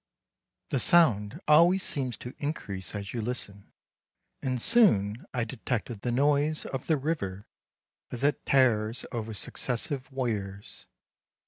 The 0.69 0.79
sound 0.79 1.39
always 1.47 1.83
seems 1.83 2.17
to 2.17 2.33
increase 2.39 2.95
as 2.95 3.13
you 3.13 3.21
listen, 3.21 3.71
and 4.41 4.59
soon 4.59 5.27
I 5.31 5.43
detected 5.43 6.01
the 6.01 6.11
noise 6.11 6.65
of 6.65 6.87
the 6.87 6.97
river 6.97 7.45
as 8.09 8.23
it 8.23 8.43
tears 8.43 9.05
over 9.11 9.35
successive 9.35 10.11
weirs. 10.11 10.87